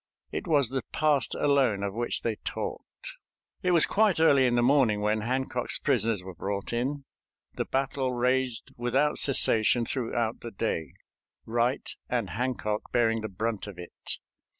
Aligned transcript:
It 0.31 0.47
was 0.47 0.69
the 0.69 0.81
past 0.91 1.35
alone 1.35 1.83
of 1.83 1.93
which 1.93 2.23
they 2.23 2.37
talked. 2.37 3.17
It 3.61 3.69
was 3.69 3.85
quite 3.85 4.19
early 4.19 4.47
in 4.47 4.55
the 4.55 4.63
morning 4.63 5.01
when 5.01 5.21
Hancock's 5.21 5.77
prisoners 5.77 6.23
were 6.23 6.33
brought 6.33 6.73
in. 6.73 7.05
The 7.53 7.65
battle 7.65 8.11
raged 8.11 8.73
without 8.75 9.19
cessation 9.19 9.85
throughout 9.85 10.39
the 10.39 10.49
day, 10.49 10.93
Wright 11.45 11.87
and 12.09 12.31
Hancock 12.31 12.91
bearing 12.91 13.21
the 13.21 13.29
brunt 13.29 13.67
of 13.67 13.77
it. 13.77 14.13